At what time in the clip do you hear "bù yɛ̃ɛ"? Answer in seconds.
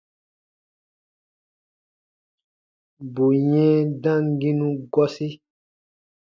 3.13-3.65